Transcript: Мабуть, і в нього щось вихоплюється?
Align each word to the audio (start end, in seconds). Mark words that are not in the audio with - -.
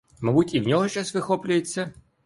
Мабуть, 0.21 0.53
і 0.53 0.59
в 0.59 0.67
нього 0.67 0.87
щось 0.87 1.13
вихоплюється? 1.13 1.91